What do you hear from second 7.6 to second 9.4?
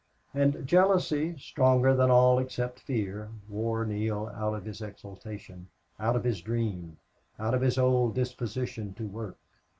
his old disposition to work.